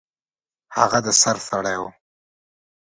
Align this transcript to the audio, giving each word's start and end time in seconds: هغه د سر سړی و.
هغه 0.75 0.99
د 1.05 1.07
سر 1.21 1.37
سړی 1.49 1.75
و. 1.81 1.83